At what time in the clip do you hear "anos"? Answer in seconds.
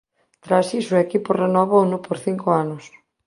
2.63-2.83